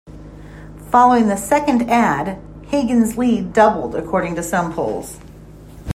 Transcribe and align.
Following 0.89 1.27
the 1.27 1.35
second 1.37 1.83
ad 1.87 2.39
Hagan's 2.71 3.19
lead 3.19 3.53
doubled 3.53 3.93
according 3.93 4.33
to 4.33 4.41
some 4.41 4.73
polls. 4.73 5.19